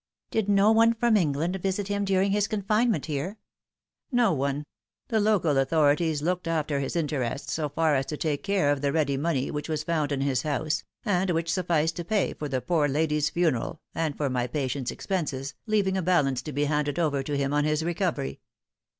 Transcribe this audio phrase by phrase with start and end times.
[0.31, 3.37] "Did no one from England visit him during his confinement here
[4.21, 4.65] ?""No one.
[5.09, 8.91] The local authorities looked after his interests so far as to take care of the
[8.91, 12.61] ready money which was found in his house, and which sufficed to pay for the
[12.61, 17.21] poor lady's funeral and for my patient's expenses, leaving a balance to be handed over
[17.21, 18.39] to him on his recovery.